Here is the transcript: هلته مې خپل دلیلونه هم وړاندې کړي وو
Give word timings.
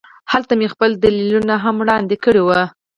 هلته 0.31 0.53
مې 0.59 0.67
خپل 0.73 0.91
دلیلونه 1.03 1.55
هم 1.63 1.75
وړاندې 1.79 2.15
کړي 2.23 2.41
وو 2.43 2.61